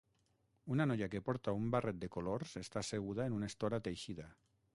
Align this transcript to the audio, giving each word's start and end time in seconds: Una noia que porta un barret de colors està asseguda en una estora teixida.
Una 0.75 0.87
noia 0.91 1.09
que 1.11 1.21
porta 1.27 1.53
un 1.59 1.69
barret 1.75 2.01
de 2.05 2.09
colors 2.17 2.57
està 2.63 2.83
asseguda 2.85 3.29
en 3.33 3.37
una 3.41 3.53
estora 3.55 3.83
teixida. 3.91 4.31